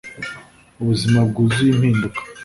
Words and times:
ubuzima 0.81 1.19
bwuzuye 1.29 1.69
impinduka 1.73 2.19